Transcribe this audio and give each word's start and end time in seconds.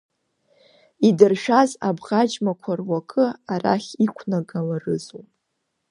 Идыршәаз 1.07 1.71
абӷаџьмақәа 1.87 2.71
руакы 2.79 3.25
арахь 3.53 3.89
иқәнагаларызу? 4.05 5.23